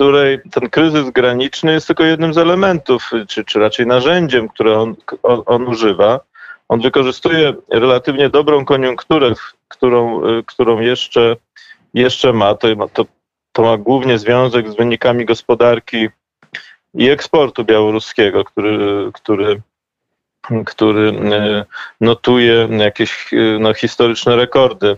której 0.00 0.40
ten 0.50 0.70
kryzys 0.70 1.10
graniczny 1.10 1.72
jest 1.72 1.86
tylko 1.86 2.04
jednym 2.04 2.34
z 2.34 2.38
elementów, 2.38 3.10
czy, 3.28 3.44
czy 3.44 3.58
raczej 3.58 3.86
narzędziem, 3.86 4.48
które 4.48 4.78
on, 4.78 4.94
on, 5.22 5.42
on 5.46 5.68
używa. 5.68 6.20
On 6.68 6.80
wykorzystuje 6.80 7.54
relatywnie 7.68 8.28
dobrą 8.28 8.64
koniunkturę, 8.64 9.32
którą, 9.68 10.22
którą 10.46 10.80
jeszcze, 10.80 11.36
jeszcze 11.94 12.32
ma. 12.32 12.54
To, 12.54 12.68
to, 12.92 13.04
to 13.52 13.62
ma 13.62 13.76
głównie 13.76 14.18
związek 14.18 14.70
z 14.70 14.76
wynikami 14.76 15.24
gospodarki 15.24 16.08
i 16.94 17.10
eksportu 17.10 17.64
białoruskiego, 17.64 18.44
który, 18.44 18.78
który, 19.12 19.60
który 20.66 21.08
e, 21.08 21.64
notuje 22.00 22.68
jakieś 22.70 23.30
no, 23.58 23.74
historyczne 23.74 24.36
rekordy. 24.36 24.96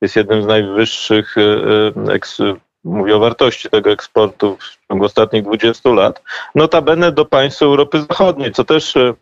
Jest 0.00 0.16
jednym 0.16 0.42
z 0.42 0.46
najwyższych 0.46 1.38
e, 1.38 1.42
e, 1.42 2.54
mówię 2.84 3.16
o 3.16 3.18
wartości 3.18 3.70
tego 3.70 3.90
eksportu 3.90 4.56
w 4.56 4.88
ciągu 4.88 5.04
ostatnich 5.04 5.42
20 5.42 5.90
lat, 5.90 6.22
notabene 6.54 7.12
do 7.12 7.24
państw 7.24 7.62
Europy 7.62 8.04
Zachodniej, 8.10 8.52
co 8.52 8.64
też 8.64 8.96
e, 8.96 9.14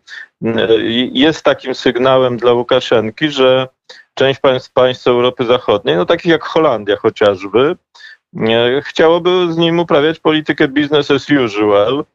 jest 1.13 1.43
takim 1.43 1.75
sygnałem 1.75 2.37
dla 2.37 2.53
Łukaszenki, 2.53 3.29
że 3.29 3.67
część 4.13 4.39
państw, 4.39 4.73
państw 4.73 5.07
Europy 5.07 5.45
Zachodniej, 5.45 5.95
no 5.95 6.05
takich 6.05 6.31
jak 6.31 6.43
Holandia 6.43 6.95
chociażby, 6.97 7.75
e, 8.37 8.81
chciałoby 8.81 9.53
z 9.53 9.57
nim 9.57 9.79
uprawiać 9.79 10.19
politykę 10.19 10.67
business 10.67 11.11
as 11.11 11.29
usual 11.29 12.05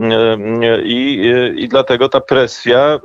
e, 0.00 0.82
i, 0.82 1.20
i 1.56 1.68
dlatego 1.68 2.08
ta 2.08 2.20
presja 2.20 3.00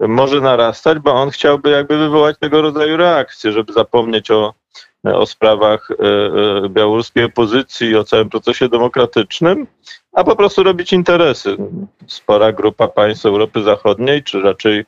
może 0.00 0.40
narastać, 0.40 0.98
bo 0.98 1.12
on 1.12 1.30
chciałby 1.30 1.70
jakby 1.70 1.98
wywołać 1.98 2.36
tego 2.38 2.62
rodzaju 2.62 2.96
reakcje, 2.96 3.52
żeby 3.52 3.72
zapomnieć 3.72 4.30
o 4.30 4.54
o 5.04 5.26
sprawach 5.26 5.88
e, 5.90 5.94
e, 6.64 6.68
białoruskiej 6.68 7.24
opozycji, 7.24 7.96
o 7.96 8.04
całym 8.04 8.30
procesie 8.30 8.68
demokratycznym, 8.68 9.66
a 10.12 10.24
po 10.24 10.36
prostu 10.36 10.62
robić 10.62 10.92
interesy. 10.92 11.56
Spora 12.06 12.52
grupa 12.52 12.88
państw 12.88 13.26
Europy 13.26 13.62
Zachodniej, 13.62 14.22
czy 14.22 14.40
raczej 14.40 14.84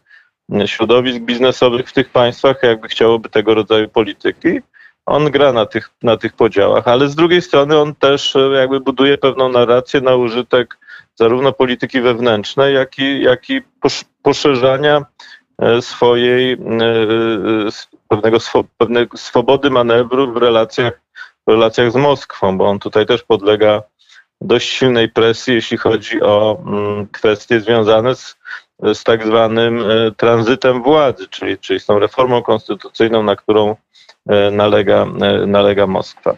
środowisk 0.66 1.18
biznesowych 1.18 1.88
w 1.88 1.92
tych 1.92 2.10
państwach, 2.10 2.62
jakby 2.62 2.88
chciałoby 2.88 3.28
tego 3.28 3.54
rodzaju 3.54 3.88
polityki. 3.88 4.60
On 5.06 5.30
gra 5.30 5.52
na 5.52 5.66
tych, 5.66 5.90
na 6.02 6.16
tych 6.16 6.32
podziałach, 6.32 6.88
ale 6.88 7.08
z 7.08 7.14
drugiej 7.14 7.42
strony 7.42 7.78
on 7.78 7.94
też 7.94 8.36
e, 8.36 8.38
jakby 8.38 8.80
buduje 8.80 9.18
pewną 9.18 9.48
narrację 9.48 10.00
na 10.00 10.16
użytek 10.16 10.78
zarówno 11.14 11.52
polityki 11.52 12.00
wewnętrznej, 12.00 12.74
jak 12.74 12.98
i, 12.98 13.22
jak 13.22 13.50
i 13.50 13.62
poszerzania 14.22 15.04
swojej 15.80 16.56
pewnego, 18.12 18.38
pewnego 18.78 19.16
swobody 19.16 19.70
manewru 19.70 20.32
w 20.32 20.36
relacjach, 20.36 21.00
w 21.46 21.50
relacjach 21.50 21.92
z 21.92 21.96
Moskwą, 21.96 22.58
bo 22.58 22.68
on 22.68 22.78
tutaj 22.78 23.06
też 23.06 23.22
podlega 23.22 23.82
dość 24.40 24.68
silnej 24.68 25.08
presji, 25.08 25.54
jeśli 25.54 25.76
chodzi 25.76 26.22
o 26.22 26.62
mm, 26.66 27.06
kwestie 27.06 27.60
związane 27.60 28.14
z, 28.14 28.36
z 28.94 29.04
tak 29.04 29.26
zwanym 29.26 29.78
e, 29.78 30.10
tranzytem 30.16 30.82
władzy, 30.82 31.28
czyli, 31.28 31.58
czyli 31.58 31.80
z 31.80 31.86
tą 31.86 31.98
reformą 31.98 32.42
konstytucyjną, 32.42 33.22
na 33.22 33.36
którą 33.36 33.76
e, 34.28 34.50
nalega, 34.50 35.06
e, 35.20 35.46
nalega 35.46 35.86
Moskwa. 35.86 36.36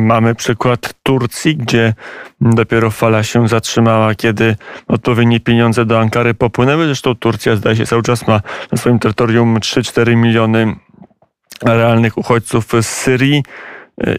Mamy 0.00 0.34
przykład 0.34 0.94
Turcji, 1.02 1.56
gdzie 1.56 1.94
dopiero 2.40 2.90
fala 2.90 3.22
się 3.22 3.48
zatrzymała, 3.48 4.14
kiedy 4.14 4.56
odpowiednie 4.88 5.40
pieniądze 5.40 5.84
do 5.84 6.00
Ankary 6.00 6.34
popłynęły. 6.34 6.86
Zresztą 6.86 7.14
Turcja 7.14 7.56
zdaje 7.56 7.76
się 7.76 7.86
cały 7.86 8.02
czas 8.02 8.26
ma 8.26 8.40
na 8.72 8.78
swoim 8.78 8.98
terytorium 8.98 9.58
3-4 9.58 10.16
miliony 10.16 10.76
realnych 11.62 12.18
uchodźców 12.18 12.66
z 12.80 12.86
Syrii. 12.86 13.42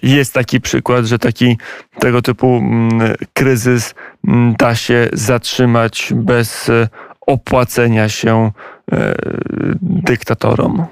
Jest 0.03 0.33
taki 0.33 0.61
przykład, 0.61 1.05
że 1.05 1.19
taki 1.19 1.57
tego 1.99 2.21
typu 2.21 2.57
mm, 2.57 3.15
kryzys 3.33 3.95
mm, 4.27 4.55
da 4.59 4.75
się 4.75 5.09
zatrzymać 5.13 6.13
bez 6.15 6.69
e, 6.69 6.87
opłacenia 7.27 8.09
się 8.09 8.51
e, 8.91 9.15
dyktatorom. 9.81 10.85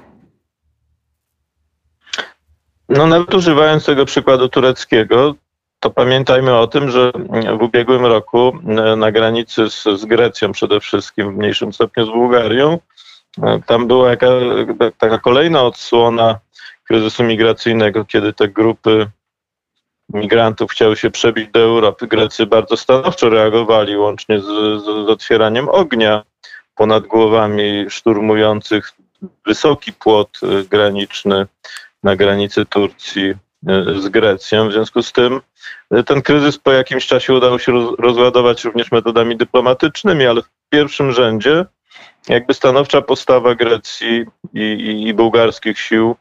No 2.88 3.06
nawet 3.06 3.34
używając 3.34 3.84
tego 3.84 4.04
przykładu 4.04 4.48
tureckiego, 4.48 5.34
to 5.80 5.90
pamiętajmy 5.90 6.54
o 6.56 6.66
tym, 6.66 6.90
że 6.90 7.12
w 7.58 7.62
ubiegłym 7.62 8.06
roku 8.06 8.52
e, 8.68 8.96
na 8.96 9.12
granicy 9.12 9.70
z, 9.70 9.82
z 9.82 10.04
Grecją 10.04 10.52
przede 10.52 10.80
wszystkim, 10.80 11.32
w 11.32 11.36
mniejszym 11.36 11.72
stopniu 11.72 12.06
z 12.06 12.08
Bułgarią, 12.08 12.72
e, 12.72 12.78
tam 13.66 13.86
była 13.86 14.10
jaka, 14.10 14.26
taka 14.98 15.18
kolejna 15.18 15.62
odsłona 15.62 16.38
kryzysu 16.84 17.24
migracyjnego, 17.24 18.04
kiedy 18.04 18.32
te 18.32 18.48
grupy 18.48 19.06
migrantów 20.12 20.70
chciały 20.70 20.96
się 20.96 21.10
przebić 21.10 21.50
do 21.50 21.60
Europy. 21.60 22.06
Grecy 22.06 22.46
bardzo 22.46 22.76
stanowczo 22.76 23.28
reagowali, 23.28 23.96
łącznie 23.96 24.40
z, 24.40 24.44
z 24.84 25.08
otwieraniem 25.08 25.68
ognia 25.68 26.22
ponad 26.74 27.06
głowami 27.06 27.86
szturmujących 27.88 28.92
wysoki 29.46 29.92
płot 29.92 30.40
e, 30.42 30.64
graniczny 30.64 31.46
na 32.02 32.16
granicy 32.16 32.66
Turcji 32.66 33.30
e, 33.30 33.34
z 34.00 34.08
Grecją. 34.08 34.68
W 34.68 34.72
związku 34.72 35.02
z 35.02 35.12
tym 35.12 35.40
e, 35.90 36.02
ten 36.02 36.22
kryzys 36.22 36.58
po 36.58 36.72
jakimś 36.72 37.06
czasie 37.06 37.34
udało 37.34 37.58
się 37.58 37.96
rozładować 37.98 38.64
również 38.64 38.92
metodami 38.92 39.36
dyplomatycznymi, 39.36 40.26
ale 40.26 40.42
w 40.42 40.48
pierwszym 40.70 41.12
rzędzie 41.12 41.64
jakby 42.28 42.54
stanowcza 42.54 43.02
postawa 43.02 43.54
Grecji 43.54 44.24
i, 44.54 44.60
i, 44.60 45.08
i 45.08 45.14
bułgarskich 45.14 45.78
sił, 45.78 46.16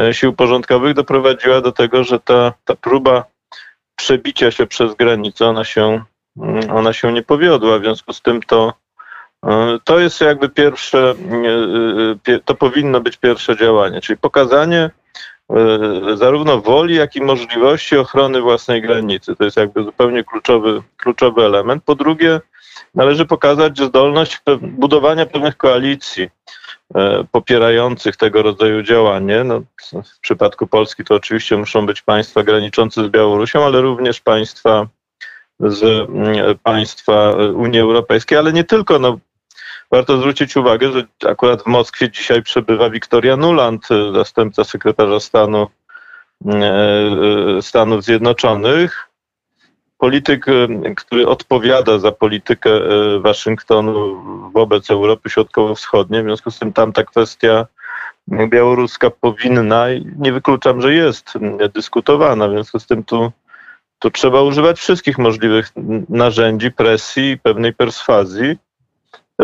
e, 0.00 0.14
sił 0.14 0.32
porządkowych 0.32 0.94
doprowadziła 0.94 1.60
do 1.60 1.72
tego, 1.72 2.04
że 2.04 2.20
ta, 2.20 2.52
ta 2.64 2.76
próba 2.76 3.24
przebicia 3.96 4.50
się 4.50 4.66
przez 4.66 4.94
granicę, 4.94 5.46
ona 5.46 5.64
się, 5.64 6.04
mm, 6.36 6.70
ona 6.70 6.92
się 6.92 7.12
nie 7.12 7.22
powiodła. 7.22 7.78
W 7.78 7.82
związku 7.82 8.12
z 8.12 8.22
tym 8.22 8.42
to, 8.42 8.72
to 9.84 9.98
jest 9.98 10.20
jakby 10.20 10.48
pierwsze, 10.48 11.14
to 12.44 12.54
powinno 12.54 13.00
być 13.00 13.16
pierwsze 13.16 13.56
działanie, 13.56 14.00
czyli 14.00 14.18
pokazanie 14.18 14.90
E, 14.96 15.01
zarówno 16.14 16.60
woli, 16.60 16.94
jak 16.94 17.16
i 17.16 17.20
możliwości 17.20 17.96
ochrony 17.96 18.40
własnej 18.40 18.82
granicy. 18.82 19.36
To 19.36 19.44
jest 19.44 19.56
jakby 19.56 19.84
zupełnie 19.84 20.24
kluczowy, 20.24 20.82
kluczowy 20.96 21.44
element. 21.44 21.84
Po 21.84 21.94
drugie, 21.94 22.40
należy 22.94 23.26
pokazać 23.26 23.78
zdolność 23.78 24.40
budowania 24.60 25.26
pewnych 25.26 25.56
koalicji 25.56 26.28
e, 26.94 27.24
popierających 27.32 28.16
tego 28.16 28.42
rodzaju 28.42 28.82
działanie. 28.82 29.44
No, 29.44 29.62
w 29.92 30.20
przypadku 30.20 30.66
Polski 30.66 31.04
to 31.04 31.14
oczywiście 31.14 31.56
muszą 31.56 31.86
być 31.86 32.02
państwa 32.02 32.42
graniczące 32.42 33.04
z 33.04 33.08
Białorusią, 33.08 33.64
ale 33.64 33.80
również 33.80 34.20
państwa 34.20 34.86
z 35.60 36.08
państwa 36.62 37.30
Unii 37.54 37.80
Europejskiej, 37.80 38.38
ale 38.38 38.52
nie 38.52 38.64
tylko. 38.64 38.98
No, 38.98 39.18
Warto 39.92 40.18
zwrócić 40.18 40.56
uwagę, 40.56 40.92
że 40.92 41.04
akurat 41.28 41.62
w 41.62 41.66
Moskwie 41.66 42.10
dzisiaj 42.10 42.42
przebywa 42.42 42.90
Wiktoria 42.90 43.36
Nuland, 43.36 43.88
zastępca 44.14 44.64
sekretarza 44.64 45.20
stanu 45.20 45.66
e, 46.46 46.52
e, 47.58 47.62
Stanów 47.62 48.04
Zjednoczonych. 48.04 49.08
Polityk, 49.98 50.46
który 50.96 51.26
odpowiada 51.26 51.98
za 51.98 52.12
politykę 52.12 52.70
Waszyngtonu 53.20 54.22
wobec 54.52 54.90
Europy 54.90 55.30
Środkowo-Wschodniej. 55.30 56.22
W 56.22 56.26
związku 56.26 56.50
z 56.50 56.58
tym 56.58 56.72
tam 56.72 56.92
ta 56.92 57.04
kwestia 57.04 57.66
białoruska 58.48 59.10
powinna, 59.10 59.86
nie 60.16 60.32
wykluczam, 60.32 60.80
że 60.80 60.94
jest 60.94 61.32
dyskutowana. 61.74 62.48
W 62.48 62.50
związku 62.50 62.78
z 62.78 62.86
tym 62.86 63.04
tu, 63.04 63.32
tu 63.98 64.10
trzeba 64.10 64.42
używać 64.42 64.78
wszystkich 64.78 65.18
możliwych 65.18 65.68
narzędzi, 66.08 66.72
presji 66.72 67.38
pewnej 67.38 67.72
perswazji 67.72 68.56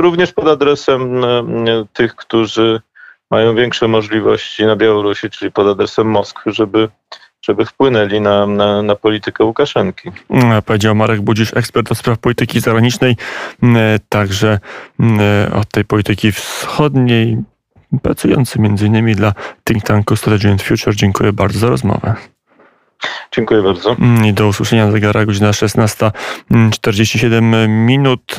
również 0.01 0.33
pod 0.33 0.49
adresem 0.49 1.25
e, 1.25 1.45
tych, 1.93 2.15
którzy 2.15 2.81
mają 3.31 3.55
większe 3.55 3.89
możliwości 3.89 4.67
na 4.67 4.77
Białorusi, 4.77 5.31
czyli 5.31 5.53
pod 5.53 5.67
adresem 5.67 6.11
Moskwy, 6.11 6.53
żeby 6.53 6.89
żeby 7.43 7.65
wpłynęli 7.65 8.21
na, 8.21 8.47
na, 8.47 8.83
na, 8.83 8.97
politykę 8.97 9.45
Łukaszenki. 9.45 10.11
Mm, 10.31 10.63
powiedział 10.63 10.95
Marek 10.95 11.21
Budzisz, 11.21 11.57
ekspert 11.57 11.89
do 11.89 11.95
spraw 11.95 12.19
polityki 12.19 12.61
zagranicznej, 12.61 13.17
mm, 13.63 13.99
także 14.09 14.59
mm, 15.01 15.53
od 15.53 15.69
tej 15.69 15.85
polityki 15.85 16.33
wschodniej, 16.33 17.39
pracujący 18.03 18.59
innymi 18.87 19.15
dla 19.15 19.33
think 19.65 19.85
tanku 19.85 20.17
Strategy 20.17 20.51
and 20.51 20.63
Future. 20.63 20.95
Dziękuję 20.95 21.33
bardzo 21.33 21.59
za 21.59 21.69
rozmowę. 21.69 22.15
Dziękuję 23.33 23.63
bardzo. 23.63 23.97
I 24.25 24.33
do 24.33 24.49
usłyszenia 24.49 24.87
na 24.87 24.93
zegarach 24.93 25.27
godzina 25.27 25.51
16.47 25.51 27.69
minut 27.69 28.37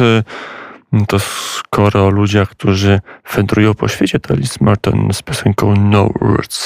to 1.08 1.19
skoro 1.19 2.06
o 2.06 2.10
ludziach, 2.10 2.49
którzy 2.49 3.02
wędrują 3.36 3.73
po 3.73 3.88
świecie, 3.88 4.19
to 4.19 4.34
Alice 4.34 4.58
Martin 4.62 5.13
z 5.13 5.21
piosenką 5.21 5.75
No 5.75 6.10
Words. 6.21 6.58